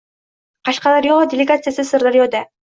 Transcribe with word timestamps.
Qashqadaryo 0.69 1.19
delagatsiyasi 1.35 1.89
Sirdaryoda 1.93 2.47